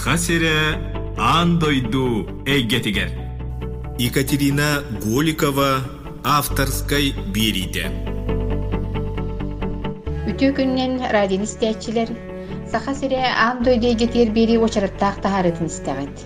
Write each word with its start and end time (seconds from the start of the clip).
Саха 0.00 0.16
сире 0.16 0.78
андойду 1.18 2.26
эйгетигер. 2.46 3.10
Екатерина 3.98 4.82
Голикова 5.04 5.82
авторской 6.24 7.12
бериде. 7.34 7.84
Үтө 10.24 10.48
күннен 10.56 11.04
радион 11.12 11.44
истәчилер 11.44 12.14
саха 12.72 12.94
сире 12.96 13.20
ан 13.28 13.60
дойдей 13.62 13.92
жетер 14.00 14.32
бери 14.32 14.56
очараттаах 14.56 15.20
тахарытын 15.20 15.68
истәгәт. 15.68 16.24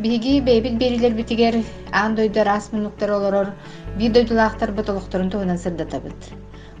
Биги 0.00 0.40
бейбит 0.40 0.74
берилер 0.82 1.14
битигер 1.14 1.62
ан 1.92 2.16
дойдор 2.16 2.48
ас 2.48 2.72
минуттар 2.72 3.10
олорор 3.10 3.54
бир 3.96 4.10
дойдулаахтар 4.10 4.72
бытолохторун 4.72 5.30
туһунан 5.30 5.58
сырдатабыт. 5.58 6.18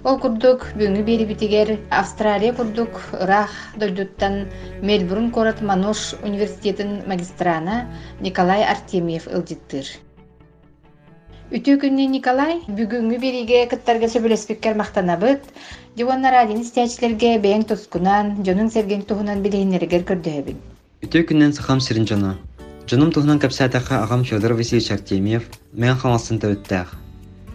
Ол 0.04 0.18
курдук 0.18 0.72
бери 0.76 1.24
битигер 1.24 1.78
Австралия 1.90 2.52
курдук 2.52 2.90
рах 3.12 3.50
дойдуттан 3.76 4.48
Мельбурн 4.82 5.30
корот 5.30 5.62
Манош 5.62 6.14
университетин 6.22 7.02
магистрана 7.06 7.86
Николай 8.20 8.64
Артемьев 8.64 9.26
ылдиттыр. 9.26 9.86
Үтүү 11.54 11.76
күнне 11.80 12.04
Николай 12.08 12.60
бүгүнгү 12.68 13.16
бериге 13.22 13.64
кыттарга 13.70 14.08
сөбөлеспеккер 14.12 14.74
мактанабыт, 14.76 15.40
Диванна 15.96 16.30
радион 16.30 16.60
истячилерге 16.60 17.38
бэйэн 17.38 17.64
тускунан, 17.64 18.44
жонун 18.44 18.70
серген 18.70 19.06
туһунан 19.08 19.40
билейнергер 19.40 20.04
көрдөһөбүн. 20.04 20.58
Үтө 21.04 21.24
күннен 21.30 21.52
сахам 21.52 21.80
сирин 21.80 22.04
жона. 22.06 22.34
Жоным 22.90 23.12
туһунан 23.12 23.38
капсатаха 23.38 24.02
агам 24.02 24.24
Федор 24.24 24.52
Васильевич 24.52 24.90
Артемьев 24.90 25.48
мен 25.72 25.96
хамасын 25.96 26.40
төттәх. 26.40 26.92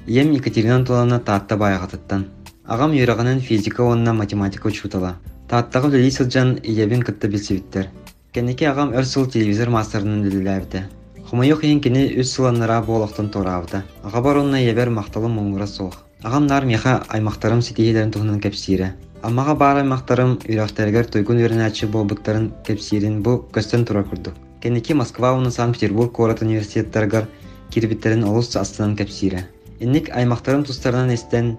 Ем 0.07 0.31
Екатерина 0.31 0.75
Антоновна 0.75 1.19
таатта 1.19 1.57
баягатыттан. 1.57 2.25
Агам 2.69 2.91
юраганын 2.93 3.39
физика 3.41 3.83
онна 3.83 4.13
математика 4.13 4.67
учутала. 4.67 5.15
Тааттагы 5.49 5.97
лили 5.97 6.11
сылжан 6.11 6.59
иебин 6.61 7.01
кытта 7.01 7.27
билсибиттер. 7.27 7.87
Кенеке 8.31 8.69
агам 8.69 8.91
өрсул 8.93 9.25
телевизор 9.25 9.71
мастернын 9.73 10.21
дилиләбде. 10.21 10.83
Хумайох 11.29 11.63
ен 11.63 11.81
кини 11.81 12.03
үс 12.21 12.31
сыланнара 12.31 12.83
болоқтон 12.85 13.31
торабда. 13.31 13.83
Ага 14.03 14.21
баронна 14.21 14.61
ебер 14.61 14.91
макталым 14.91 15.31
моңура 15.39 15.65
соох. 15.65 15.95
Агам 16.21 16.45
нар 16.45 16.65
меха 16.65 17.03
аймактарым 17.07 17.63
ситиһилерин 17.63 18.11
туһунан 18.11 18.39
кепсире. 18.39 18.93
Аммага 19.23 19.55
бар 19.55 19.77
аймактарым 19.77 20.37
үйрәктәргәр 20.45 21.09
туйгун 21.09 21.41
үрнәче 21.41 21.87
болбуктарын 21.87 22.51
кепсирин 22.67 23.23
бу 23.23 23.49
көстөн 23.51 23.87
тура 23.87 24.03
курдук. 24.03 24.35
Кенеки 24.61 24.93
Москва 24.93 25.33
уны 25.33 25.49
Санкт-Петербург 25.49 26.13
корот 26.13 26.43
университеттергар 26.43 27.27
кирбиттерин 27.71 28.25
олус 28.25 28.55
астынан 28.55 28.95
кепсире. 28.95 29.47
Инник 29.79 30.15
аймактарым 30.15 30.63
тустарынан 30.65 31.15
эстен 31.15 31.57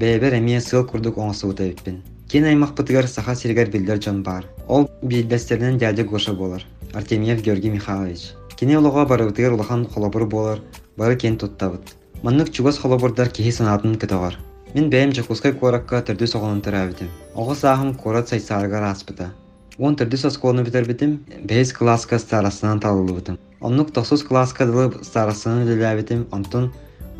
бәйбер 0.00 0.32
әмие 0.38 0.60
сыл 0.64 0.86
курдук 0.88 1.18
оңысы 1.20 1.46
утайыппин. 1.50 2.00
Кен 2.30 2.46
аймак 2.48 2.72
бытыгар 2.78 3.08
саха 3.08 3.34
сиргер 3.36 3.68
билдер 3.70 4.00
жон 4.00 4.22
бар. 4.22 4.46
Ол 4.66 4.88
билбестеринен 5.02 5.78
дядя 5.78 6.04
Гоша 6.04 6.32
болар. 6.32 6.64
Артемьев 6.94 7.42
Георгий 7.42 7.70
Михайлович. 7.70 8.32
Кене 8.56 8.78
олоға 8.78 9.06
барыбытыгар 9.08 9.52
улахан 9.52 9.86
холобур 9.86 10.26
болар, 10.26 10.60
бары 10.96 11.16
кен 11.16 11.36
туттабыт. 11.36 11.94
Маннык 12.22 12.50
чугас 12.50 12.78
холобурдар 12.78 13.28
кихи 13.28 13.52
санатын 13.52 13.96
кытагар. 13.96 14.38
Мен 14.74 14.90
бәйім 14.90 15.12
Жакускай 15.16 15.52
коракка 15.52 16.00
түрді 16.00 16.28
соғанын 16.32 16.60
тұрабитим. 16.64 17.08
Оғыз 17.34 17.64
ағым 17.66 17.94
корат 17.98 18.28
сайсарыгар 18.28 18.84
аспыта. 18.88 19.32
Он 19.78 19.96
түрді 19.96 20.20
сосколыны 20.20 20.64
бітер 20.64 20.84
бітім, 20.84 21.16
бәйіз 21.48 21.72
класска 21.72 22.18
старасынан 22.18 22.80
талылы 22.80 23.16
бітім. 23.16 23.38
Оннук 23.60 23.92
тосус 23.96 24.22
класска 24.22 24.66
дылы 24.68 24.92
старасынан 25.04 25.64
ліләбитим, 25.68 26.26
онтун 26.30 26.70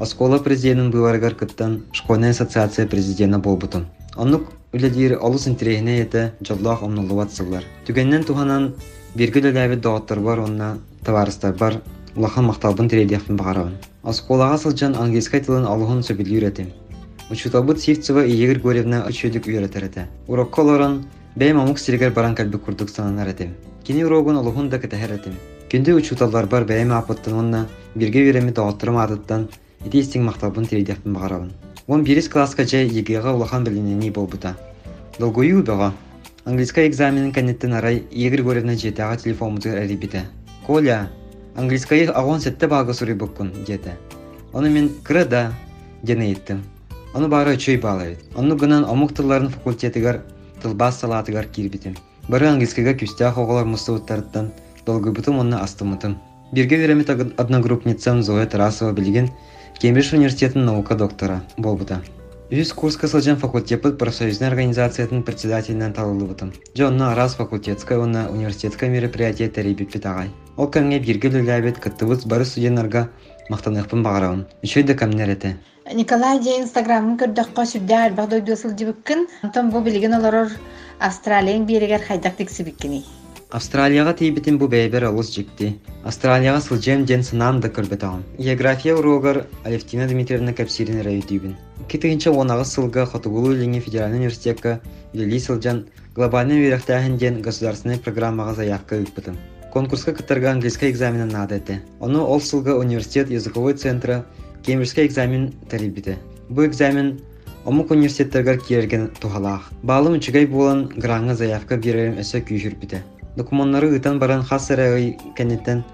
Оскола 0.01 0.39
президентын 0.39 0.91
быварыгар 0.91 1.35
кыттан 1.35 1.83
школьная 1.93 2.31
ассоциация 2.31 2.87
президента 2.87 3.39
болбутум. 3.39 3.85
Оннук 4.17 4.47
үледир 4.73 5.19
олус 5.21 5.47
интерегіне 5.47 5.99
еті 6.01 6.23
жоллах 6.41 6.83
омнулуат 6.83 7.35
сыллар. 7.37 7.67
Түгеннен 7.85 8.25
туханан 8.25 8.71
бирги 9.15 9.43
ліләбі 9.45 9.77
доғаттар 9.77 10.23
бар, 10.25 10.41
онна 10.41 10.79
товарыстар 11.05 11.53
бар, 11.53 11.83
улахан 12.17 12.49
мақталбын 12.49 12.89
тирейдияфын 12.89 13.37
бағарабын. 13.37 13.77
Осколаға 14.03 14.57
сылжан 14.65 14.97
английскай 14.97 15.45
тылын 15.45 15.69
алуғын 15.69 16.01
сөбіл 16.01 16.33
үйретим. 16.33 16.73
Учутабыт 17.31 17.81
Сивцева 17.81 18.25
и 18.25 18.33
Игорь 18.33 18.61
Горевна 18.61 19.05
учедик 19.07 19.47
үйретерете. 19.47 20.09
Урокка 20.27 20.63
олорон 20.63 21.05
бәйм 21.37 21.61
амук 21.61 21.79
сиригер 21.79 22.15
баран 22.17 22.35
кәлбі 22.35 22.57
курдук 22.57 22.89
сананар 22.89 23.29
этим. 23.29 23.53
Кини 23.85 24.05
урогун 24.05 24.41
олуғын 24.41 24.71
да 24.71 24.81
кітәхер 24.81 25.13
этим. 25.21 25.37
Күнде 25.71 25.93
учуталлар 25.93 26.47
бар 26.47 26.65
бәйм 26.65 26.97
апыттан 26.97 27.35
онна 27.35 27.67
бирге 27.95 28.25
үйреми 28.25 28.51
доғаттырым 28.57 28.97
адыттан 28.97 29.51
ити 29.87 30.01
истиң 30.03 30.27
мақталбын 30.29 30.69
тирейдияфын 30.69 31.15
бағарабын. 31.17 31.51
Он 31.89 32.05
бирис 32.05 32.29
класска 32.29 32.65
жай 32.65 32.89
егеға 32.89 33.33
улахан 33.35 33.65
білінені 33.65 34.11
болбута. 34.15 34.55
Долгою 35.19 35.63
беға. 35.63 35.93
Английскай 36.45 36.89
экзаменин 36.89 37.33
кәнеттен 37.33 37.75
арай 37.77 38.03
Игорь 38.11 38.43
Горевна 38.43 38.73
жетаға 38.73 39.19
телефонымызы 39.21 39.75
әрибіті. 39.77 40.23
Коля, 40.67 41.11
английскай 41.57 42.07
ағон 42.09 42.41
сетте 42.41 42.67
бағы 42.67 42.95
сұры 42.97 43.17
бұққын, 43.21 43.53
деді. 43.67 43.97
Оны 44.53 44.71
мен 44.71 44.89
кырада, 45.05 45.53
дене 46.03 46.31
еттім. 46.33 46.63
Оны 47.15 47.29
бары 47.29 47.57
чөй 47.57 47.77
балайд. 47.77 48.19
Оны 48.35 48.57
гынан. 48.57 48.87
Бары 52.29 52.47
английскайга 52.47 52.95
күстә 52.95 53.33
хоголар 53.33 53.65
мустауттардан 53.65 54.53
долгыбытым 54.87 55.55
астымытым. 55.55 56.19
Веремет 56.53 57.11
одногруппницам 57.11 58.23
Зоя 58.23 58.47
Тарасова 58.47 58.93
билген 58.93 59.31
Кембридж 59.81 60.11
университетінің 60.13 60.67
наука 60.69 60.93
доктора 60.93 61.39
болбута. 61.57 62.03
Үз 62.53 62.75
курска 62.77 63.09
сылжан 63.09 63.39
факультетпыт 63.41 63.95
профсоюзный 63.97 64.51
организациятын 64.51 65.23
председателінен 65.25 65.95
талылыбытым. 65.97 66.51
Жонна 66.77 67.13
арас 67.13 67.37
факультетская 67.39 67.97
онна 67.99 68.27
университетская 68.29 68.91
мероприятие 68.93 69.49
тәрейбіп 69.49 69.95
бітағай. 69.95 70.29
Ол 70.61 70.69
кәмге 70.69 70.99
бирге 71.01 71.31
лүләбет 71.33 71.81
кыттыбыз 71.81 72.27
бары 72.29 72.45
студентларға 72.45 73.07
мақтанықпын 73.49 74.05
бағарауын. 74.05 74.43
Үшөй 74.69 74.85
де 74.85 74.99
кәмнер 75.01 75.33
еті. 75.33 75.55
Николай 75.95 76.43
же 76.45 76.59
инстаграмын 76.61 77.17
көрдөккө 77.23 77.65
сүрдэ 77.73 77.97
арбак 78.03 78.29
дойдуосул 78.35 78.77
жибиккин. 78.77 79.25
Онтон 79.49 79.73
бу 79.73 79.81
билген 79.81 80.19
олорор 80.21 80.53
Австралиян 80.99 81.65
биригер 81.65 82.05
хайдак 82.05 82.37
тиксибиккини. 82.37 83.01
Австралияға 83.51 84.13
тейбітін 84.15 84.61
бұл 84.61 84.69
бәйбер 84.71 85.09
алыс 85.09 85.33
жікті. 85.35 85.73
Австралияға 86.07 86.61
сылжем 86.63 87.03
ден 87.03 87.25
сынам 87.27 87.59
да 87.59 87.67
көрбетағым. 87.67 88.21
География 88.39 88.95
урогар 88.95 89.41
Алевтина 89.67 90.07
Дмитриевна 90.07 90.53
кәпсирін 90.55 91.01
рәйдүйбін. 91.03 91.57
Китігінші 91.91 92.31
онағы 92.31 92.63
сылға 92.71 93.09
Хатугулу 93.11 93.51
Линги 93.59 93.81
федеральный 93.83 94.21
университетка 94.23 94.79
Лили 95.13 95.41
сылжан 95.43 95.89
глобальный 96.15 96.63
верақтағын 96.63 97.17
ден 97.19 97.41
государственный 97.43 97.99
программаға 97.99 98.55
заявка 98.55 99.01
үкпітім. 99.03 99.35
Конкурска 99.75 100.15
кытырга 100.15 100.53
английский 100.53 100.93
экзаменін 100.93 101.35
нады 101.35 101.59
еті. 101.59 101.81
Оны 101.99 102.23
ол 102.23 102.39
сылға 102.39 102.79
университет 102.79 103.31
языковой 103.35 103.75
центры 103.75 104.23
Кембриджский 104.63 105.11
экзамен 105.11 105.51
тәрибіті. 105.69 106.21
Бұл 106.51 106.69
экзамен 106.71 107.19
Омук 107.65 107.91
университеттерге 107.91 108.57
киерген 108.57 109.11
тухалаах. 109.21 109.73
Балым 109.83 110.17
үчүгай 110.17 110.47
болан 110.47 110.87
граңы 110.97 111.35
заявка 111.35 111.77
берерим 111.77 112.17
өсө 112.23 112.41
күйшүр 112.41 112.79
Документтары 113.37 113.97
ытан 113.97 114.19
баран 114.19 114.43
хас 114.43 114.67
сарайы 114.67 115.19
кенеттен 115.37 115.85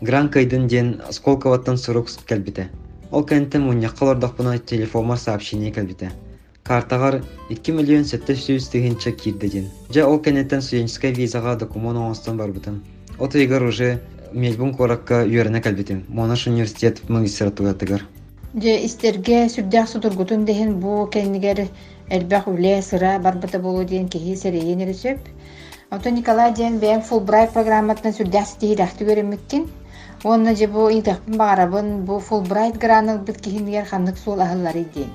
гран 0.00 0.30
ден 0.68 1.00
сколковаттан 1.10 1.76
сурук 1.76 2.08
келбите. 2.26 2.70
Ол 3.10 3.24
кенеттен 3.24 3.62
муньяққалар 3.62 4.18
дақпына 4.18 4.58
телефомар 4.58 5.18
сообщение 5.18 5.72
келбите. 5.72 6.12
Картагар 6.64 7.22
2 7.50 7.72
миллион 7.72 8.04
700 8.04 8.70
тыгынча 8.70 9.12
кирде 9.12 9.48
ден. 9.48 9.70
Жа 9.90 10.06
ол 10.06 10.18
кенеттен 10.18 10.62
студенческая 10.62 11.12
визага 11.12 11.56
документ 11.56 11.98
оңостан 11.98 12.36
барбытым. 12.36 12.84
От 13.18 13.36
игар 13.36 13.62
уже 13.62 14.00
Мельбурн 14.32 14.74
коракка 14.74 15.24
үйеріне 15.24 15.60
келбитим. 15.60 16.04
Монаш 16.08 16.46
университет 16.46 17.08
магистратуратыгар. 17.08 18.02
Же 18.54 18.72
истерге 18.84 19.48
сүрдәк 19.48 19.88
сутургутун 19.88 20.44
дehen 20.44 20.74
бу 20.80 21.06
кеннигер 21.12 21.68
элбэх 22.08 22.48
үле 22.48 22.82
сыра 22.82 23.18
барбыта 23.18 23.58
болу 23.58 23.84
диен 23.84 24.08
кихи 24.08 24.36
серейен 24.36 24.80
ересөп. 24.84 25.18
Ото 25.92 26.08
Николай 26.10 26.54
ден 26.54 26.78
бэм 26.80 27.02
Фулбрайт 27.04 27.50
программатына 27.52 28.14
сүрдәк 28.16 28.46
стихирахты 28.48 29.04
көрөммеккин. 29.04 29.66
Онна 30.24 30.54
же 30.56 30.64
бу 30.64 30.86
интахпын 30.88 31.36
бағарабын 31.36 31.90
бу 32.08 32.16
Фулбрайт 32.18 32.78
граныл 32.80 33.18
бит 33.18 33.44
ханнык 33.90 34.16
сул 34.16 34.40
ахыллары 34.40 34.86
ден. 34.94 35.10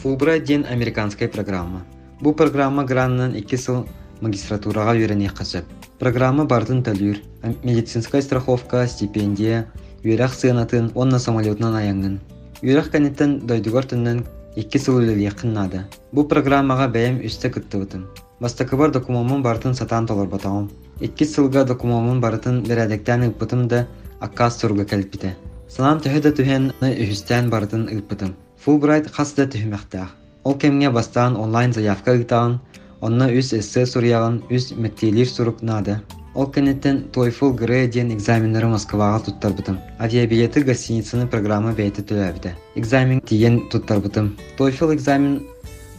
Фулбрайт 0.00 0.44
ден 0.44 0.64
американская 0.64 1.28
программа. 1.28 1.84
Бу 2.22 2.32
программа 2.32 2.84
гранынан 2.84 3.34
2 3.34 3.58
сыл 3.58 3.86
магистратурага 4.22 4.96
үйрене 4.96 5.28
кызып. 5.28 5.66
Программа 5.98 6.46
бардын 6.46 6.82
төлүр. 6.82 7.20
Медицинская 7.62 8.22
страховка, 8.22 8.86
стипендия, 8.86 9.66
үйрәк 10.02 10.32
сыйнатын, 10.32 10.92
онна 10.94 11.18
самолетнан 11.18 11.76
аяңын. 11.76 12.20
Үйрәк 12.62 12.88
кәнеттен 12.88 13.40
дойдугар 13.44 13.84
түннен 13.84 14.24
2 14.56 14.78
сыл 14.78 14.96
үлел 14.96 15.20
якыннады. 15.20 15.84
Бу 16.10 16.24
программага 16.24 16.88
бәйем 16.88 17.20
үсте 17.20 17.50
кыттыбытым. 17.50 18.08
Бастакы 18.42 18.76
бар 18.76 18.90
документын 18.90 19.42
бартын 19.42 19.74
сатан 19.78 20.06
толар 20.06 20.26
батауым. 20.26 20.64
2 21.00 21.26
сылга 21.30 21.62
документын 21.64 22.20
бартын 22.20 22.56
берәдектен 22.66 23.22
ыппытым 23.28 23.68
да 23.68 23.86
аккас 24.18 24.56
турга 24.58 24.82
кәлпите. 24.82 25.36
Санам 25.68 26.00
төһөдө 26.02 26.32
түһен 26.38 26.64
үһүстән 26.82 27.50
бартын 27.52 27.84
ыппытым. 27.94 28.32
Фулбрайт 28.64 29.06
хасда 29.14 29.46
түһмәхтәх. 29.46 30.10
Ол 30.42 30.58
кемгә 30.58 30.90
бастан 30.90 31.36
онлайн 31.36 31.72
заявка 31.72 32.16
ытаан, 32.18 32.58
онна 33.00 33.30
үс 33.30 33.52
эссе 33.52 33.86
сурьягын 33.86 34.42
үс 34.50 34.72
мәттелир 34.74 35.30
сурук 35.30 35.62
нады. 35.62 36.00
Ол 36.34 36.50
кенеттен 36.50 37.12
TOEFL 37.12 37.54
диэн 37.94 38.10
экзамендері 38.16 38.74
Москваға 38.74 39.22
туттарбытым. 39.26 39.78
Авиабилеты 40.00 40.64
гостиницаны 40.64 41.28
программа 41.28 41.74
бәйті 41.76 42.02
төләбіді. 42.02 42.56
Экзамен 42.74 43.20
тиен 43.20 43.68
туттарбытым. 43.68 44.34
TOEFL 44.58 44.94
экзамен 44.94 45.42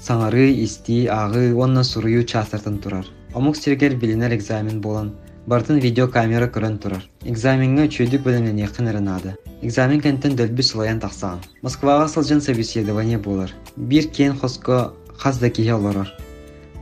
саңары, 0.04 0.50
исти, 0.64 1.06
ағы, 1.08 1.54
онна 1.56 1.84
суруyu 1.88 2.26
частартын 2.28 2.80
турар. 2.84 3.06
Омук 3.34 3.56
сиргер 3.56 3.96
билинер 3.96 4.34
экзамен 4.36 4.82
болан. 4.82 5.14
Бартын 5.48 5.80
видеокамера 5.84 6.48
көрөн 6.48 6.78
турар. 6.80 7.04
Экзаменге 7.24 7.88
чөйдүк 7.92 8.24
бөлімнен 8.24 8.60
яқын 8.64 8.90
ырынады. 8.92 9.34
Экзамен 9.62 10.02
кенттен 10.04 10.36
дөлбү 10.40 10.64
сылаян 10.64 11.00
тақсаған. 11.04 11.42
Москваға 11.64 12.08
сылжын 12.12 12.42
собеседование 12.42 13.18
болар. 13.18 13.52
Бир 13.76 14.08
кен 14.08 14.38
хоско 14.40 14.94
хас 15.18 15.40
да 15.40 15.50
кихе 15.50 15.74
олорор. 15.74 16.12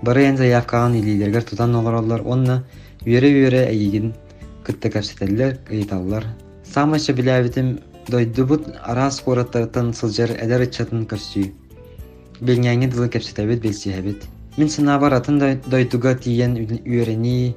Бары 0.02 0.26
ен 0.26 0.38
заявкаған 0.38 0.98
илилергер 0.98 1.44
тутан 1.44 1.76
олороллар, 1.76 2.22
онна 2.26 2.64
үйере-үйере 3.06 3.68
әйігін 3.70 4.14
кытты 4.66 4.90
кәпсетеллер, 4.94 5.58
ыйталлар. 5.70 6.26
Самайша 6.66 7.14
биләбитим 7.14 7.80
дойдубут 8.10 8.68
арас 8.82 9.22
кураттарытын 9.22 9.94
сылжар 9.94 10.34
эдер 10.42 10.66
ычатын 10.66 11.06
көрсүй. 11.06 11.52
Белняңе 12.42 12.88
дылы 12.90 13.06
кәпсетәбит 13.14 13.60
белсиһәбит. 13.62 14.24
Мин 14.58 14.70
сына 14.70 14.98
баратын 15.00 15.38
дойдуга 15.70 16.16
тиен 16.18 16.56
үйерени, 16.58 17.54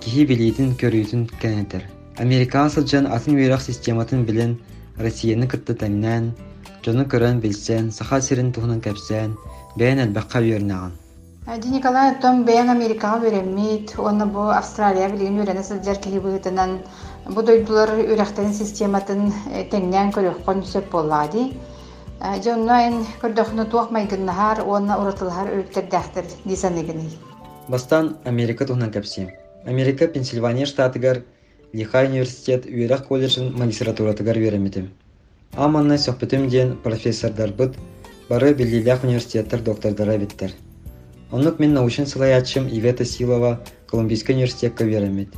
кихи 0.00 0.24
билейтин 0.26 0.72
көрүйтін 0.80 1.28
кәнетер. 1.38 1.84
Америка 2.18 2.64
сылжан 2.68 3.06
атын 3.06 3.38
үйрак 3.38 3.62
систематын 3.62 4.24
билен 4.26 4.56
Россияны 4.98 5.46
кытты 5.46 5.76
тәңнән, 5.78 6.32
жону 6.82 7.04
көрөн 7.06 7.38
билсен, 7.44 7.92
саха 7.94 8.18
сирин 8.20 8.50
тухунан 8.50 8.80
кәпсән, 8.82 9.36
бәйін 9.78 10.02
әлбәққа 10.08 10.42
үйернаған. 10.42 10.96
Ди 11.62 11.70
Николай 11.72 12.10
том 12.20 12.42
бэйэн 12.44 12.74
Америкаға 12.74 13.22
өреммит, 13.30 13.94
оны 13.96 14.26
бу 14.26 14.50
Австралия 14.50 15.06
билген 15.14 15.38
үрәне 15.44 15.62
сылжар 15.62 16.02
киһи 16.02 16.18
быытынан 16.20 16.80
бу 17.30 17.42
дойдулар 17.42 17.94
үрәхтәрин 18.02 18.52
систематын 18.52 19.30
тәңнән 19.70 20.10
көрөхкөн 20.18 20.66
сөп 20.66 20.90
боллади. 20.90 21.52
Жоннайын 22.18 23.04
көрдөхнө 23.22 23.68
туақ 23.70 23.92
майгыннахар, 23.94 24.64
оны 24.66 24.96
уратылар 24.98 25.52
өрүктердәхтер 25.54 26.26
дисаныгыны. 26.44 27.04
Бастан 27.68 28.16
Америка 28.24 28.66
тухунан 28.66 28.90
кәпсем. 28.90 29.28
Америка 29.64 30.08
Пенсильвания 30.08 30.66
штатыгар 30.66 31.22
Лихай 31.72 32.08
университет 32.08 32.66
үйрәк 32.66 33.06
колледжин 33.06 33.52
магистратуратыгар 33.54 34.36
үйрәмитим. 34.36 34.88
Аманна 35.54 35.98
сөхбетим 35.98 36.48
ден 36.48 36.76
профессордар 36.82 37.52
быт, 37.52 37.76
бары 38.28 38.52
Белилях 38.52 39.04
университеттер 39.04 39.60
доктордара 39.60 40.18
биттер. 40.18 40.50
Онук 41.30 41.60
мен 41.60 41.74
научен 41.74 42.06
сылаячым 42.06 42.66
Ивета 42.66 43.04
Силова 43.04 43.60
Колумбийский 43.86 44.34
университетка 44.34 44.84
үйрәмит. 44.84 45.28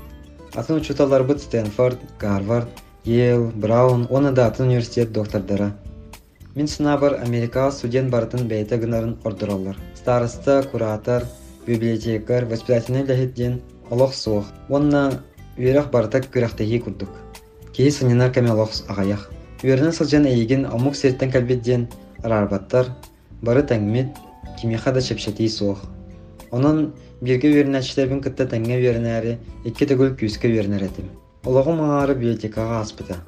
Атын 0.54 0.76
учуталар 0.76 1.24
быт 1.24 1.42
Стэнфорд, 1.42 1.98
Гарвард, 2.18 2.68
Йейл, 3.04 3.50
Браун, 3.54 4.06
оны 4.08 4.32
да 4.32 4.46
атын 4.46 4.68
университет 4.68 5.12
доктордара. 5.12 5.72
Мин 6.50 6.66
сынабар 6.66 7.14
Америкаға 7.22 7.70
студент 7.70 8.10
бартын 8.10 8.48
бәйті 8.50 8.80
гынарын 8.82 9.12
ордыралар. 9.22 9.76
Староста, 9.94 10.56
куратор, 10.72 11.22
библиотекар, 11.66 12.44
воспитательный 12.50 13.04
ләхеттен 13.06 13.60
олох 13.90 14.16
соқ. 14.18 14.48
Онна 14.68 15.22
үйрәк 15.54 15.92
бартак 15.92 16.26
күрәқтәхи 16.34 16.80
күрдік. 16.82 17.12
Кейі 17.76 17.92
сынинар 17.94 18.32
кәме 18.34 18.50
олох 18.50 18.74
ағаяқ. 18.90 19.28
Үйерінен 19.62 19.94
сылжан 19.94 20.26
әйген 20.26 20.66
омук 20.66 20.98
серттен 20.98 21.30
кәлбеттен 21.30 21.86
арарбаттар, 22.24 22.90
бары 23.46 23.62
тәңмет, 23.62 24.18
кимиха 24.58 24.90
да 24.90 25.00
шепшети 25.00 25.46
соқ. 25.46 25.84
Онын 26.50 26.88
бирге 27.22 27.52
үйерінәчілербін 27.52 28.24
кытта 28.26 28.48
тәңге 28.50 28.80
үйерінәрі, 28.80 29.36
екке 29.70 29.86
төгіл 29.86 30.16
күйіске 30.18 30.50
үйерінер 30.50 30.88
етім. 30.88 31.14
Олығы 31.46 31.78
маңары 31.78 32.18
библиотекаға 32.18 32.82
аспыта. 32.82 33.20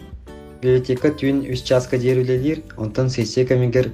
Библиотека 0.62 1.10
түйін 1.10 1.40
3 1.42 1.62
часка 1.66 1.98
дерулелер, 1.98 2.60
онтан 2.78 3.08
сессия 3.10 3.42
камегер. 3.44 3.88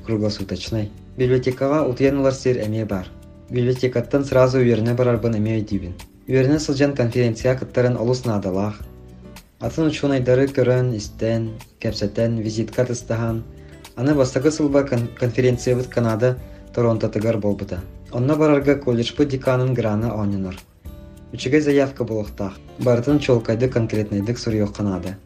Библиотекаға 1.16 1.78
утыянулар 1.88 2.34
сер 2.36 2.58
әме 2.60 2.84
бар. 2.84 3.06
Библиотекаттан 3.48 4.26
сразу 4.28 4.60
үйеріне 4.60 4.92
барарбын 4.94 5.38
әме 5.38 5.54
өйдейбін. 5.62 5.94
Үйеріне 6.28 6.58
сылжан 6.60 6.92
конференция 6.94 7.54
кыттарын 7.56 7.96
олус 7.96 8.26
надалақ. 8.26 8.82
Атын 9.64 9.88
учунайдары 9.88 10.44
көрөн, 10.52 10.92
истен, 10.98 11.54
кәпсәтен, 11.80 12.36
визитка 12.44 12.84
тыстахан. 12.84 13.44
Аны 13.96 14.14
бастакы 14.14 14.50
сылба 14.52 14.84
конференция 14.84 15.74
бит 15.74 15.86
Канада, 15.86 16.36
Торонто 16.74 17.08
тыгар 17.08 17.38
болбыта. 17.38 17.80
Онна 18.12 18.36
барарга 18.36 18.76
колледжпы 18.76 19.24
деканын 19.24 19.72
граны 19.72 20.12
оныныр. 20.12 20.60
Үчіге 21.32 21.62
заявка 21.62 22.04
болуқтақ. 22.04 22.52
Бартын 22.78 23.18
чолкайды 23.20 23.68
конкретнайдык 23.68 24.38
сурьёк 24.38 24.76
Канада. 24.76 25.16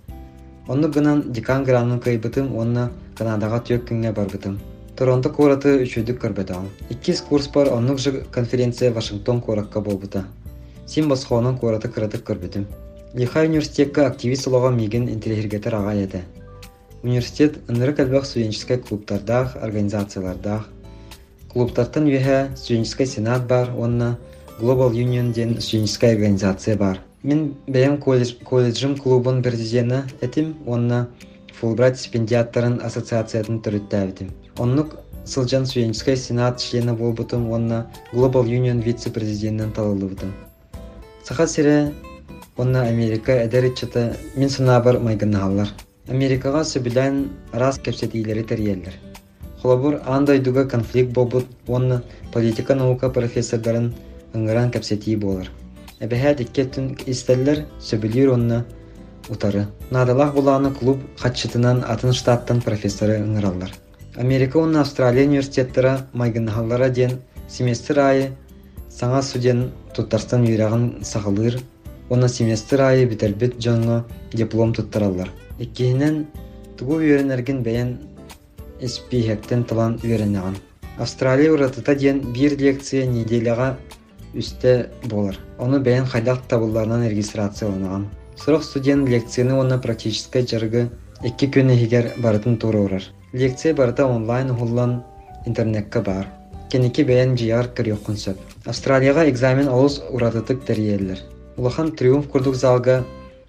Онны 0.73 0.89
гынан 0.89 1.19
декан 1.37 1.65
гранын 1.65 1.99
кайбытым, 2.01 2.55
онна 2.57 2.87
Канадаға 3.19 3.59
түйек 3.61 3.83
күнге 3.91 4.13
барбытым. 4.17 4.55
Торонто 4.97 5.29
кораты 5.29 5.75
үчөйдүк 5.85 6.17
көрбетал. 6.23 6.65
Иккис 6.89 7.21
курс 7.29 7.51
бар 7.53 7.69
оннук 7.75 7.99
жы 8.01 8.23
конференция 8.33 8.91
Вашингтон 8.91 9.43
коракка 9.43 9.83
болбыта. 9.83 10.25
Син 10.87 11.11
басхонын 11.11 11.59
кораты 11.59 11.89
кыратык 11.89 12.25
көрбетим. 12.25 12.65
Лихай 13.13 13.49
университетка 13.49 14.07
активист 14.07 14.49
олоға 14.49 14.73
миген 14.73 15.11
интеллигергетер 15.13 15.75
ага 15.75 15.93
еді. 15.93 16.23
Университет 17.03 17.61
ыныры 17.69 17.93
кәлбәк 17.93 18.25
студенческой 18.25 18.79
клубтардах, 18.79 19.57
организациялардах. 19.61 20.69
Клубтартан 21.53 22.09
үйе 22.09 22.49
студенческой 22.57 23.07
сенат 23.07 23.47
бар, 23.47 23.77
онна 23.77 24.19
Global 24.59 24.93
Union 24.93 25.35
ден 25.35 25.61
студенческая 25.61 26.13
организация 26.13 26.79
бар. 26.79 27.01
Мен 27.23 27.53
бәйім 27.71 28.01
колледж, 28.03 28.33
колледжим 28.43 28.97
клубын 28.99 29.43
президенті 29.43 30.03
этим, 30.21 30.57
онна 30.67 31.07
Фулбрайт 31.55 31.95
стипендиаттарын 31.95 32.81
ассоциациятын 32.83 33.61
түріттәбітім. 33.63 34.33
Оннук 34.59 34.97
сылжан 35.25 35.67
студенческой 35.67 36.17
сенат 36.17 36.59
члены 36.59 36.97
болбутым, 36.99 37.53
онна 37.53 37.87
Global 38.13 38.51
Union 38.51 38.83
вице-президентін 38.83 39.71
талылыбытым. 39.71 40.35
Саха 41.23 41.47
сире 41.47 41.93
онна 42.57 42.89
Америка 42.91 43.39
әдәрітчіті 43.45 44.05
мен 44.35 44.51
сынабыр 44.51 44.99
майгынналар. 44.99 45.71
Америкаға 46.11 46.67
сөбілән 46.67 47.29
раз 47.55 47.79
кәпсетейлері 47.79 48.43
тәрелер. 48.51 48.99
Холобур 49.63 50.01
андай 50.11 50.41
дуга 50.41 50.67
конфликт 50.67 51.15
болбут, 51.15 51.47
онна 51.69 52.03
политика 52.35 52.75
наука 52.75 53.15
профессордарын 53.15 53.93
ыңыран 54.35 54.75
кәпсети 54.75 55.15
болар. 55.17 55.47
Әбәһә 56.03 56.35
диккеттін 56.41 56.93
истәлләр 57.07 57.65
сөбілер 57.81 58.33
онна 58.35 58.65
утары. 59.31 59.69
Надалах 59.91 60.35
буланы 60.35 60.73
клуб 60.75 61.03
хатчытынан 61.23 61.85
атын 61.87 62.13
штаттан 62.13 62.61
профессоры 62.61 63.21
ыңыраллар. 63.23 63.71
Америка 64.17 64.59
онна 64.59 64.81
Австралия 64.81 65.27
университеттері 65.27 65.99
майгынналара 66.13 66.91
ден 66.91 67.21
семестр 67.49 68.01
айы 68.01 68.33
саңа 68.91 69.23
суден 69.23 69.71
туттарстан 69.95 70.45
үйрағын 70.45 71.05
сағылыр, 71.07 71.61
Оны 72.13 72.29
семестр 72.29 72.83
айы 72.85 73.07
бітірбіт 73.09 73.55
жоңы 73.63 74.03
диплом 74.37 74.75
туттаралар. 74.77 75.31
Иккиһинен 75.57 76.27
тугу 76.77 76.99
үйренерген 76.99 77.63
бәйен 77.65 77.95
эспихектен 78.85 79.63
тылан 79.65 79.95
үйренеген. 80.03 80.59
Австралия 80.99 81.55
уратыта 81.55 81.95
диен 81.95 82.21
бир 82.35 82.59
лекция 82.61 83.07
неделяға 83.07 83.77
үсте 84.35 84.91
болар. 85.05 85.39
Оны 85.59 85.81
бәйен 85.81 86.07
хайдақ 86.07 86.47
табылларынан 86.49 87.07
регистрацияланаған. 87.09 88.07
Сұрық 88.37 88.65
студент 88.67 89.09
лекцияны 89.09 89.55
оны 89.55 89.79
практическай 89.79 90.47
жарғы 90.49 90.89
екі 91.23 91.49
күні 91.55 91.77
егер 91.79 92.13
барытын 92.19 92.57
туры. 92.59 93.01
Лекция 93.33 93.75
барыта 93.75 94.07
онлайн 94.07 94.55
хуллан 94.55 95.03
интернетка 95.47 96.01
бар. 96.03 96.27
Кенеки 96.71 97.05
бәйен 97.05 97.37
жияр 97.37 97.69
кіріоқын 97.77 98.17
сөп. 98.17 98.39
Австралияға 98.67 99.27
экзамен 99.29 99.69
олыс 99.69 100.01
уратытык 100.11 100.65
тәриелер. 100.65 101.21
Улахан 101.57 101.93
триумф 101.93 102.29
курдук 102.33 102.55
залга 102.57 103.05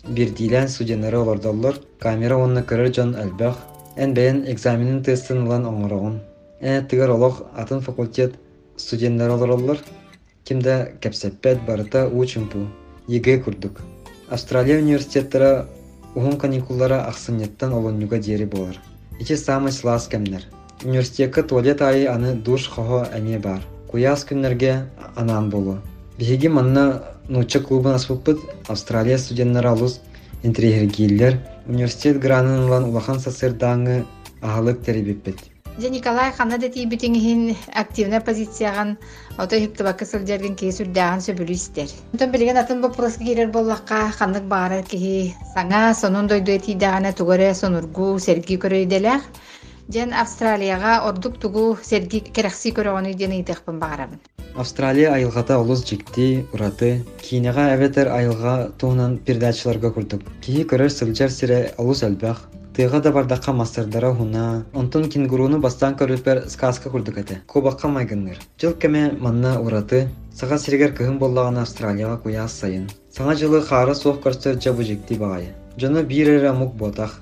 бирдилен 0.08 0.68
студенттері 0.68 1.22
олардалар, 1.22 1.80
камера 2.00 2.38
онны 2.44 2.63
көрір 2.68 2.92
жон 2.96 3.13
әлбәқ, 3.16 3.56
ән 3.96 4.13
бәйін 4.18 4.44
экзаменин 4.52 5.02
тестін 5.04 5.46
улан 5.46 5.68
оңырағын. 5.70 6.18
Әне 6.62 6.82
тігір 6.92 7.13
олық 7.16 7.44
атын 7.56 7.80
факультет 7.86 8.36
студенттері 8.75 9.38
оларалар, 9.38 9.80
кимде 10.43 10.93
кәпсәппәт 11.01 11.63
барыта 11.67 12.07
учымпу, 12.07 12.67
еге 13.07 13.38
күрдік. 13.39 13.79
Австралия 14.29 14.79
университеттері 14.81 15.65
уғын 16.15 16.38
каникуллары 16.39 17.00
ақсынеттан 17.03 17.73
олонюга 17.73 18.19
дері 18.19 18.45
болар. 18.45 18.79
Ичи 19.19 19.38
самый 19.38 19.71
слас 19.71 20.07
кәмнер. 20.12 20.43
Университетка 20.83 21.43
туалет 21.43 21.81
айы 21.81 22.07
аны 22.07 22.33
душ 22.35 22.67
хохо 22.67 23.07
әме 23.13 23.39
бар. 23.39 23.62
Куяс 23.91 24.25
күннерге 24.25 24.85
анан 25.15 25.50
болу. 25.50 25.77
Биһиги 26.17 26.47
манна 26.47 27.03
нуча 27.29 27.59
клубын 27.59 27.95
аспыппыт 27.95 28.39
Австралия 28.67 29.17
студенттері 29.17 29.67
алус 29.67 30.01
интригергииллер 30.43 31.39
университет 31.67 32.19
гранынлан 32.19 32.83
улахан 32.89 33.19
сасыр 33.19 33.53
даңы 33.53 34.05
ахалык 34.41 34.83
теребиппет. 34.83 35.38
Же 35.80 35.89
Николай 35.89 36.32
хана 36.32 36.60
да 36.62 36.68
тиибитиңиһин 36.70 37.56
активна 37.74 38.20
позицияган 38.22 38.98
ото 39.42 39.58
хиптабакка 39.58 40.06
сылдерген 40.06 40.53
кии 40.56 40.70
сүрдääҕин 40.70 41.24
сөбүлү 41.25 41.56
истер. 41.58 41.89
Онтон 42.13 42.30
билеген 42.32 42.58
атын 42.62 42.82
вопроска 42.82 43.25
кирер 43.25 43.50
боллакка 43.50 44.12
ханнык 44.13 44.46
баара 44.46 44.84
киһи 44.84 45.34
саңа 45.56 45.96
сонун 45.98 46.27
дойдуя 46.27 46.60
тиидääҕина 46.60 47.13
тугоре 47.18 47.56
сонургу 47.56 48.20
серги 48.20 48.60
көрөйделэх. 48.62 49.22
Жен 49.89 50.13
Австралияга 50.13 51.01
ордук 51.10 51.39
тугу 51.42 51.77
серги 51.82 52.20
керекси 52.22 52.70
көрөгөнү 52.72 53.15
диэн 53.18 53.34
ыйтыахпын 53.42 53.80
баарабын. 53.82 54.22
Австралия 54.56 55.10
айылғата 55.18 55.58
олус 55.58 55.82
жикти, 55.89 56.46
ураты, 56.53 57.01
кинеға 57.18 57.74
әветер 57.74 58.13
айылға 58.13 58.77
туһунан 58.77 59.18
передачаларга 59.25 59.89
курдук. 59.92 60.22
Киһи 60.46 60.63
көрөр 60.70 60.94
сылжар 60.94 61.32
сире 61.34 61.74
олус 61.80 62.03
әлбәх, 62.06 62.52
Тыга 62.74 63.00
да 63.01 63.12
бардакка 63.12 63.53
мастардара 63.53 64.13
хуна, 64.15 64.65
онтон 64.74 65.03
кенгуруну 65.10 65.60
бастан 65.60 65.94
көрүпер 65.94 66.48
сказка 66.50 66.89
курдук 66.89 67.18
эте. 67.18 67.42
Кобакка 67.46 67.88
майгынныр. 67.88 68.39
Жыл 68.60 68.74
кеме 68.74 69.12
манна 69.20 69.60
ураты, 69.62 70.10
сага 70.34 70.58
сиргер 70.58 70.89
кыһын 70.98 71.20
боллаган 71.20 71.60
Австралияга 71.60 72.18
куяс 72.18 72.51
сайын. 72.51 72.89
Саңа 73.15 73.36
жылы 73.36 73.62
хары 73.62 73.94
суох 73.94 74.24
көрсөр 74.25 74.58
жабу 74.60 74.82
жикти 74.82 75.20
багайы. 75.20 75.53
Жана 75.77 76.01
бир 76.01 76.30
эре 76.30 76.51
мук 76.51 76.74
ботах. 76.74 77.20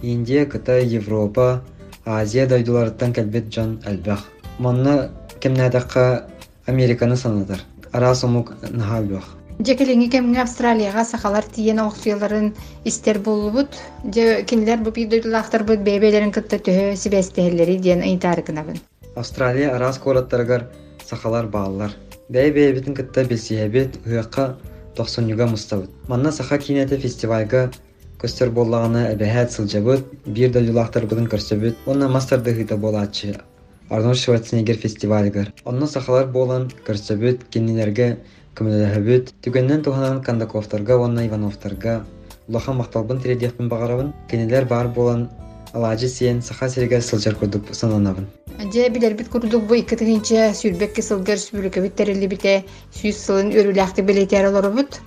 Индия, 0.00 0.46
Кытай, 0.46 0.86
Европа, 0.86 1.62
Азия 2.06 2.46
дойдуларыттан 2.46 3.12
кэлбет 3.12 3.52
жан 3.52 3.80
әлбәх. 3.84 4.24
Манна 4.58 5.10
кемнәдәкка 5.38 6.30
Американы 6.66 7.16
санатар. 7.16 7.60
Ара 7.92 8.14
сомук 8.14 8.54
нахалбах. 8.70 9.36
Жекелеңи 9.62 10.08
кемге 10.10 10.40
Австралияга 10.42 11.04
сахалар 11.06 11.44
тиен 11.46 11.78
оксуяларын 11.78 12.48
истер 12.84 13.20
болубут, 13.20 13.68
же 14.02 14.42
кинилер 14.42 14.80
бу 14.82 14.90
бидойлахтар 14.90 15.62
бу 15.62 15.76
бебелерин 15.76 16.32
кытта 16.32 16.58
төһө 16.58 16.96
сибестехлери 16.96 17.76
диен 17.78 18.02
ыйтарыкынабын. 18.02 18.80
Австралия 19.14 19.70
арас 19.76 19.98
кораттаргар 19.98 20.66
сахалар 21.06 21.46
бааллар. 21.46 21.94
Бәй 22.28 22.50
бәйбитин 22.50 22.98
кытта 22.98 23.22
билсиһәбит 23.22 24.00
ыакка 24.04 24.56
тохсонюга 24.96 25.46
мустабыт. 25.46 25.90
Манна 26.08 26.32
саха 26.32 26.58
кинете 26.58 26.98
фестивальга 26.98 27.70
көстөр 28.18 28.50
боллаганы 28.50 29.06
әбәһәт 29.14 29.54
сылжабыт, 29.54 30.02
бир 30.26 30.50
да 30.50 30.58
юлахтар 30.58 31.06
быдын 31.06 31.30
көрсөбүт. 31.30 31.76
Онна 31.86 32.08
мастарды 32.08 32.54
хыта 32.54 32.76
болачы. 32.76 33.36
Арнольд 33.88 34.18
Шварценеггер 34.18 34.76
фестивальгар. 34.76 35.52
Онна 35.64 35.86
сахалар 35.86 36.26
болан 36.26 36.70
көрсөбүт, 36.86 37.44
кинилерге 37.50 38.18
көмөлөһөбүт. 38.58 39.32
Түгеннен 39.44 39.82
туһанан 39.82 40.22
Кандаковтарга, 40.22 40.96
онна 40.96 41.26
Ивановтарга 41.26 42.04
улаха 42.48 42.72
макталбын 42.72 43.20
тиредиякпын 43.20 43.68
багарабын. 43.68 44.12
Кинилер 44.30 44.64
бар 44.64 44.88
болан 44.88 45.28
алажы 45.72 46.08
сиен 46.08 46.42
саха 46.42 46.68
сирге 46.68 47.00
сылжар 47.00 47.34
курдук 47.34 47.74
сананабын. 47.74 48.26
Же 48.72 48.88
билербит 48.88 49.28
курдук 49.28 49.66
бу 49.66 49.74
икки 49.74 49.96
тыгынча 49.96 50.52
сүүрбекке 50.54 51.02
сылгар 51.02 51.38
сүбүлүкө 51.42 51.82
биттерили 51.82 52.28
бите 52.30 52.64
сүүс 52.94 53.18
сылын 53.26 53.50
өрүлэхти 53.50 54.02
билетер 54.02 54.46
олорубут. 54.50 55.00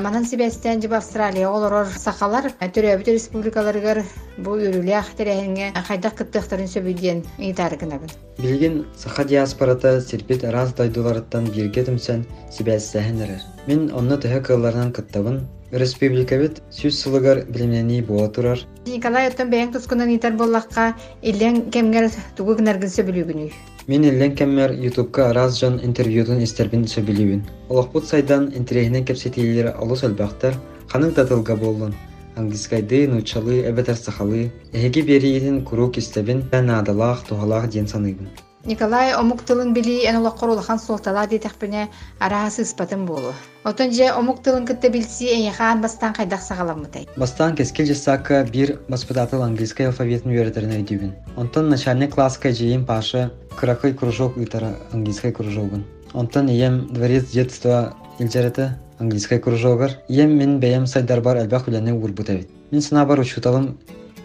Манан 0.00 0.24
сибестен 0.24 0.80
жып 0.80 0.94
Австралия 0.96 1.48
олорор 1.52 1.86
сахалар 2.00 2.46
төрөбүт 2.62 3.10
республикаларыгар 3.12 4.00
бу 4.38 4.56
өрүлэх 4.56 5.12
терехинге 5.18 5.68
хайдак 5.88 6.16
кыттыктарын 6.16 6.70
сөбүден 6.72 7.20
ыйтарыкынабын. 7.36 8.08
Билген 8.40 8.86
саха 8.96 9.24
диаспората 9.28 10.00
серпит 10.00 10.44
араз 10.48 10.72
дайдуларыттан 10.78 11.50
бирге 11.52 11.84
түмсен 11.84 12.24
сибәссәһенерер. 12.48 13.44
Мин 13.66 13.92
онны 13.94 14.16
төһө 14.18 14.40
кылларынан 14.48 14.88
кыттабын. 14.94 15.36
Республикабит 15.70 16.56
сүз 16.74 16.96
сылыгар 16.98 17.44
билимнени 17.46 18.00
була 18.02 18.26
турар. 18.28 18.58
Николай 18.86 19.28
оттон 19.28 19.50
бэйэн 19.50 19.70
тускунан 19.72 20.10
итер 20.16 20.32
боллакка 20.32 20.96
илен 21.22 21.70
кемгер 21.70 22.10
тугу 22.36 22.56
гынаргын 22.58 22.90
сөбүлүгүнүй. 22.90 23.52
Мен 23.86 24.04
эллен 24.04 24.34
кеммер 24.34 24.74
ютубка 24.74 25.30
араз 25.30 25.60
жан 25.60 25.80
интервьютун 25.82 26.42
истербин 26.42 26.88
сөбилибин. 26.88 27.46
Олохпут 27.68 28.06
сайдан 28.06 28.50
интерехинен 28.52 29.04
кепсетилер 29.04 29.76
олус 29.78 30.02
әлбәхтар, 30.02 30.58
ханың 30.92 31.14
татылга 31.14 31.56
болдун. 31.56 31.94
Ангискайды, 32.36 33.06
нучалы, 33.06 33.62
эбетер 33.70 33.96
сахалы, 33.96 34.50
эһеги 34.72 35.02
бериитин 35.06 35.64
курук 35.64 35.98
истебин, 35.98 36.42
бән 36.50 36.70
адалах, 36.80 37.24
тухалах 37.28 37.70
ден 37.70 37.86
саныйбын. 37.86 38.28
Николай 38.64 39.12
омук 39.14 39.42
тылын 39.42 39.74
били 39.74 40.06
эн 40.06 40.16
олоққор 40.22 40.50
улахан 40.50 40.78
солтала 40.78 41.26
детехпине 41.26 41.88
араасы 42.20 42.62
ыспатын 42.62 43.06
болу. 43.06 43.34
Отон 43.64 43.90
же 43.92 44.12
омук 44.12 44.40
тылын 44.42 44.64
кытта 44.66 44.88
билси 44.88 45.24
эйхан 45.24 45.80
бастан 45.82 46.14
кайдах 46.14 46.42
сагаламытай. 46.42 47.08
Бастан 47.16 47.56
кескил 47.56 47.86
жесака 47.86 48.44
бир 48.44 48.78
воспитатель 48.88 49.42
английский 49.42 49.84
алфавитин 49.84 50.30
үйрөтерин 50.30 50.76
өйдүбүн. 50.78 51.12
Онтон 51.36 51.70
начальник 51.70 52.14
класска 52.14 52.52
жейин 52.52 52.86
паша 52.86 53.32
кракой 53.58 53.94
кружок 53.94 54.36
ыйтара 54.36 54.76
английский 54.92 55.32
кружогун. 55.32 55.84
Онтон 56.14 56.48
ием 56.48 56.86
дворец 56.86 57.30
детства 57.30 57.94
илжерети 58.20 58.70
английский 59.00 59.40
кружогар. 59.40 59.90
Ием 60.08 60.38
мен 60.38 60.60
бәйем 60.60 60.86
сайдар 60.86 61.20
бар 61.20 61.36
әлбәк 61.38 61.66
үләне 61.66 61.92
урбутабит. 61.92 62.48
Мен 62.70 62.80
сына 62.80 63.04
бар 63.06 63.18
учуталым 63.18 63.80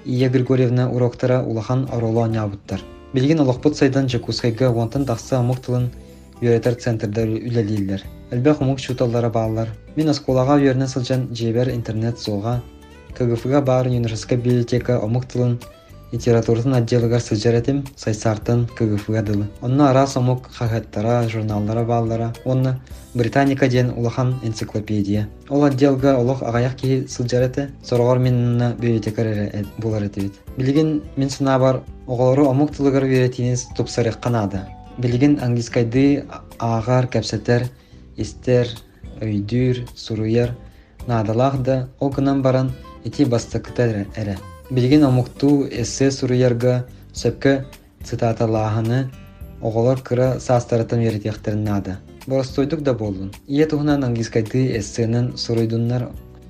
Ия 0.06 0.30
Григорьевна 0.30 0.92
уроктара 0.92 1.42
улахан 1.42 1.90
оролу 1.92 2.22
анябыттар. 2.22 2.82
Билген 3.14 3.40
олоқпут 3.40 3.78
сайдан 3.78 4.10
жакускайга 4.12 4.68
онтан 4.68 5.06
тақсы 5.08 5.38
амук 5.38 5.62
тылын 5.64 5.86
үйретер 6.42 6.76
центрда 6.76 7.24
үлелейлер. 7.24 8.02
Әлбәк 8.36 8.60
умук 8.62 8.82
чуталлары 8.84 9.30
баалар. 9.32 9.70
Мен 9.96 10.12
осколага 10.12 10.58
үйерне 10.60 10.88
сылжан 10.92 11.30
жебер 11.32 11.70
интернет 11.72 12.20
золга, 12.20 12.62
КГФ-га 13.16 13.62
бар 13.62 13.88
университетка 13.88 14.36
библиотека 14.36 15.00
амук 15.02 15.26
тылын 15.26 15.58
литературатын 16.12 16.74
отделыгар 16.76 17.22
сылжаретим 17.22 17.86
сайсартын 17.96 18.68
КГФ-га 18.78 19.22
дылы. 19.22 19.48
Онна 19.62 19.90
ара 19.90 20.08
самук 20.08 20.48
хахаттара, 20.52 21.28
журналлара 21.28 21.84
баалара, 21.84 22.34
онна 22.46 22.80
Британика 23.14 23.68
ден 23.68 23.90
улахан 23.98 24.40
энциклопедия. 24.44 25.28
Ол 25.50 25.64
отделга 25.64 26.18
олох 26.18 26.44
агаяк 26.44 26.76
ки 26.76 27.08
сылжарети, 27.08 27.70
сорогор 27.84 28.20
менна 28.20 28.76
библиотекаре 28.80 29.66
булар 29.78 30.04
этибит. 30.04 30.34
Билген 30.56 31.02
мен 31.16 31.30
сына 31.30 31.58
бар 31.58 31.82
оголору 32.06 32.46
омук 32.46 32.76
тылыгар 32.76 33.04
үйретинес 33.04 33.68
тупсарык 33.76 34.20
канада. 34.20 34.68
Билген 34.98 35.40
английскайды 35.42 36.26
агар 36.60 37.08
кәпсетер, 37.08 37.70
истер, 38.18 38.68
өйдүр, 39.20 39.88
суруяр, 39.96 40.56
надалах 41.08 41.58
да 41.64 41.90
ол 42.00 42.12
баран 42.12 42.72
ити 43.04 43.26
бастакыта 43.26 44.06
эре. 44.16 44.38
Билген 44.70 45.06
омукту 45.08 45.64
эссе 45.72 46.10
суруярга 46.12 46.82
сөпкө 47.16 47.54
цитаталааханы 48.04 49.06
оголор 49.62 50.02
кыра 50.04 50.42
састарытын 50.44 51.06
үйретияктерин 51.06 51.64
нада. 51.64 52.00
Боростойдук 52.26 52.82
да 52.82 52.94
болдун. 52.94 53.32
Ие 53.48 53.66
туһунан 53.66 54.04
английскайды 54.04 54.78
эссенен 54.78 55.38
суруйдуннар 55.38 56.10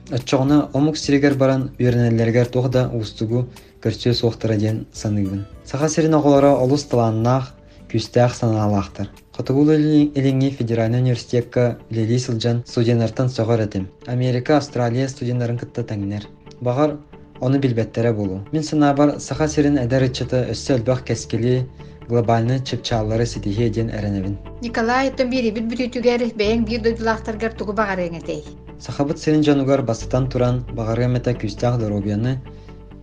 Отчоғына 0.09 0.69
омук 0.73 0.97
сиригер 0.97 1.35
баран 1.35 1.69
үйренелергер 1.77 2.49
тоғда 2.49 2.87
устугу 2.95 3.43
көрсө 3.83 4.13
суохтара 4.13 4.55
ден 4.57 4.85
саныыбын. 4.93 5.45
Саха 5.65 5.89
сирин 5.89 6.15
оголора 6.15 6.55
олус 6.55 6.85
таланнах 6.85 7.53
күстәх 7.91 8.33
санаалахтар. 8.33 9.11
Котугул 9.35 9.69
элеңи 9.75 10.49
федеральный 10.49 11.01
университетка 11.01 11.77
лели 11.91 12.17
сылжан 12.17 12.63
студенттартан 12.65 13.29
соғар 13.29 13.61
этим. 13.67 13.89
Америка, 14.07 14.57
Австралия 14.57 15.07
студенттарын 15.07 15.59
кытта 15.59 15.83
тәңнер. 15.83 16.25
Багар 16.61 16.97
оны 17.39 17.59
билбеттере 17.59 18.13
болу. 18.13 18.41
Мин 18.51 18.63
сына 18.63 18.93
бар 18.93 19.19
саха 19.19 19.47
сирин 19.47 19.77
эдер 19.77 20.03
ичета 20.03 20.45
өссө 20.51 20.77
элбах 20.77 21.03
кескили 21.03 21.65
глобальны 22.09 22.59
чыпчаалары 22.59 23.25
ситихи 23.25 23.69
ден 23.69 23.89
эренебин. 23.89 24.37
Николай 24.61 25.09
оттон 25.09 25.29
бири 25.29 25.51
бит 25.51 25.65
бүтүтүгер 25.71 26.33
бэйэн 26.35 26.65
бир 26.65 26.81
дойдулахтаргар 26.81 27.53
тугу 27.53 27.73
багар 27.73 27.99
эңетей. 27.99 28.43
Сахабыт 28.79 29.19
сирин 29.19 29.43
жанугар 29.43 29.81
бастатан 29.81 30.29
туран 30.29 30.63
багарга 30.73 31.07
мета 31.07 31.33
күстәх 31.33 31.79
доробияны 31.79 32.39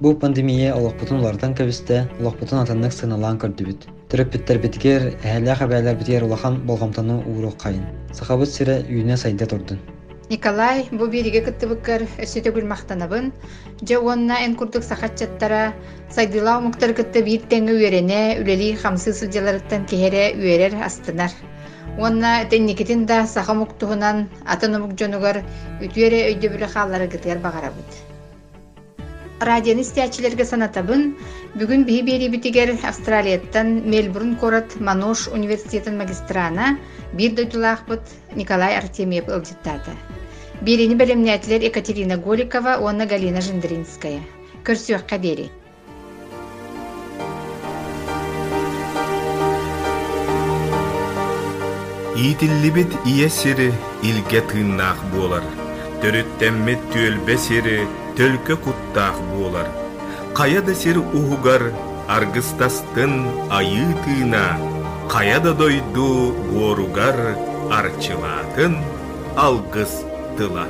Бу 0.01 0.11
пандемия 0.19 0.73
олоқпутун 0.75 1.21
улардан 1.21 1.53
кәбісті, 1.55 2.01
олоқпутун 2.19 2.59
атаннык 2.65 2.93
сыналан 2.93 3.39
көрдүбүт. 3.39 3.87
Төрөп 4.11 4.33
биттер 4.35 4.59
биткер, 4.59 5.07
әһәлә 5.23 5.55
хәбәрләр 5.61 6.01
биткер 6.01 6.27
улахан 6.27 6.59
болғамтаны 6.67 7.21
ууру 7.23 7.53
кайын. 7.63 7.87
Сахабыт 8.13 8.51
сире 8.51 8.81
үйүнә 8.91 9.17
сайда 9.23 9.47
турдун. 9.47 9.79
Николай 10.31 10.87
бу 10.91 11.07
бириге 11.13 11.43
кыттыбыккар 11.45 12.07
өссөтө 12.25 12.63
мақтанабын. 12.71 13.27
Же 13.89 13.99
онна 13.99 14.39
эн 14.45 14.55
курдук 14.57 14.85
сахатчаттара 14.85 15.75
сайдыла 16.11 16.61
муктар 16.61 16.95
кытты 16.95 17.23
бир 17.23 17.45
теңе 17.51 17.75
үйерене, 17.77 18.41
үлели 18.41 18.73
хамсы 18.75 19.13
сылжаларыттан 19.13 19.85
кеһере 19.85 20.33
үйерер 20.33 20.81
астынар. 20.81 21.31
Онна 21.99 22.33
тенникетин 22.49 23.05
да 23.07 23.27
саха 23.27 23.53
муктуһунан 23.53 24.29
атын 24.47 24.81
умук 24.81 24.97
жонугар 24.99 25.45
үтүере 25.85 26.25
өйдөбүлө 26.33 26.73
хаалары 26.73 27.07
кытыгар 27.13 27.45
багарабыт 27.45 28.14
радионы 29.45 29.83
истячилерге 29.87 30.45
санатабын. 30.45 31.15
Бүгүн 31.55 31.85
биһи 31.89 32.03
бери 32.03 32.29
битигер 32.29 32.75
австралияттан 32.83 33.83
мельбурн 33.91 34.37
корот 34.37 34.81
манош 34.81 35.29
университетин 35.29 35.99
магистрана 35.99 36.79
бир 37.13 37.35
дойтулаахпыт 37.35 38.03
николай 38.35 38.77
артемьев 38.77 39.29
ылдьыттаата 39.29 39.93
берини 40.63 40.95
белемнятилер 40.95 41.61
екатерина 41.71 42.17
голикова 42.17 42.79
онна 42.79 43.07
галина 43.07 43.41
жендринская 43.41 44.21
көрсүөкка 44.65 45.19
бери 45.19 45.51
иитиллибит 52.17 52.93
ия 53.05 53.29
сири 53.29 53.73
илге 54.03 54.41
тыыннаах 54.49 55.01
буолар. 55.13 55.45
Төрүттэммит 56.01 56.81
түөлбе 56.93 57.37
сири 57.47 57.79
түлкі 58.19 58.59
құттақ 58.67 59.19
болар. 59.33 59.69
Қаяда 60.39 60.75
сер 60.75 61.01
ұғығар 61.03 61.69
аргыстастын 62.15 63.15
айы 63.59 63.87
тыына 64.05 64.47
каяда 65.11 65.55
дойду 65.55 66.09
горугар 66.53 67.19
арчылатын 67.79 68.79
алгыс 69.37 70.03
тыла. 70.39 70.67